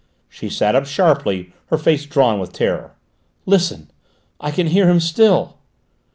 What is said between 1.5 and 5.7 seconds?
her face drawn with terror. "Listen: I can hear him still!"